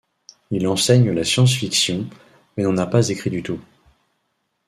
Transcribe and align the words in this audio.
Il 0.49 0.67
enseigne 0.67 1.11
la 1.11 1.23
science-fiction, 1.23 2.09
mais 2.57 2.63
n'en 2.63 2.75
a 2.77 2.87
pas 2.87 3.09
écrit 3.09 3.29
du 3.29 3.43
tout. 3.43 3.59